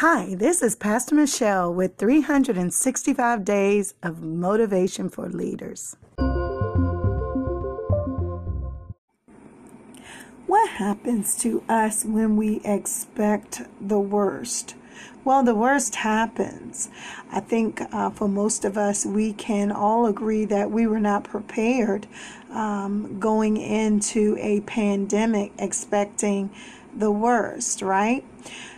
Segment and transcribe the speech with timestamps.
[0.00, 5.96] Hi, this is Pastor Michelle with 365 Days of Motivation for Leaders.
[10.46, 14.76] What happens to us when we expect the worst?
[15.24, 16.90] Well, the worst happens.
[17.32, 21.24] I think uh, for most of us, we can all agree that we were not
[21.24, 22.06] prepared
[22.52, 26.50] um, going into a pandemic expecting
[26.98, 28.24] the worst, right?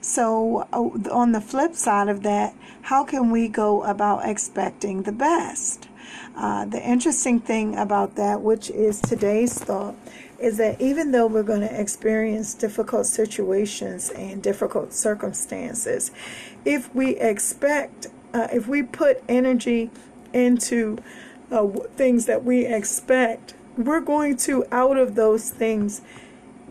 [0.00, 5.12] So, uh, on the flip side of that, how can we go about expecting the
[5.12, 5.88] best?
[6.36, 9.94] Uh, the interesting thing about that, which is today's thought,
[10.38, 16.10] is that even though we're going to experience difficult situations and difficult circumstances,
[16.64, 19.90] if we expect, uh, if we put energy
[20.32, 20.98] into
[21.50, 26.02] uh, things that we expect, we're going to, out of those things,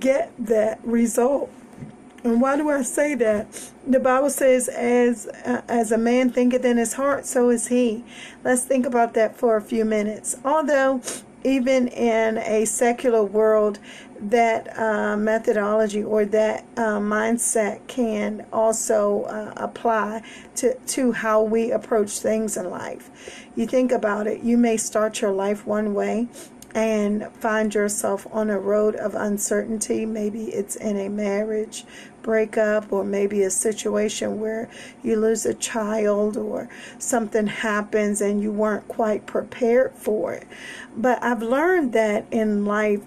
[0.00, 1.50] get that result.
[2.22, 3.46] And why do I say that?
[3.86, 8.02] The Bible says, "As uh, as a man thinketh in his heart, so is he."
[8.42, 10.36] Let's think about that for a few minutes.
[10.42, 11.02] Although,
[11.44, 13.78] even in a secular world,
[14.18, 20.22] that uh, methodology or that uh, mindset can also uh, apply
[20.56, 23.10] to to how we approach things in life.
[23.54, 24.42] You think about it.
[24.42, 26.28] You may start your life one way
[26.74, 30.04] and find yourself on a road of uncertainty.
[30.04, 31.84] Maybe it's in a marriage
[32.22, 34.68] breakup, or maybe a situation where
[35.02, 40.46] you lose a child, or something happens and you weren't quite prepared for it.
[40.96, 43.02] But I've learned that in life,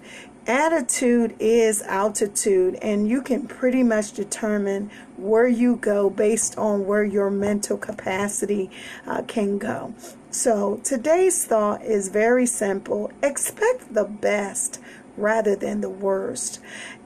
[0.48, 7.04] attitude is altitude, and you can pretty much determine where you go based on where
[7.04, 8.70] your mental capacity
[9.06, 9.94] uh, can go.
[10.30, 14.80] So today's thought is very simple expect the best
[15.16, 16.60] rather than the worst.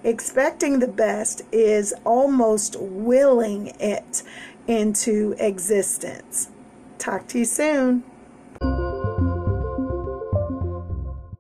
[0.05, 4.23] Expecting the best is almost willing it
[4.67, 6.49] into existence.
[6.99, 8.05] Talk to you soon.